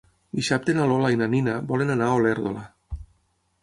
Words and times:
Dissabte 0.39 0.75
na 0.77 0.87
Lola 0.93 1.13
i 1.17 1.21
na 1.21 1.29
Nina 1.35 1.55
volen 1.73 1.97
anar 1.99 2.11
a 2.11 2.19
Olèrdola. 2.25 2.69